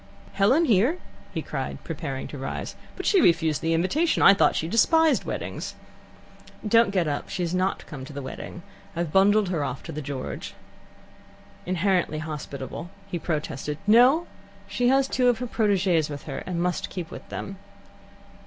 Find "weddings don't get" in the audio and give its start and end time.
5.25-7.07